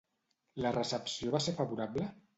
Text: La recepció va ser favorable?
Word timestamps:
La 0.65 0.71
recepció 0.77 1.37
va 1.37 1.45
ser 1.49 1.57
favorable? 1.63 2.13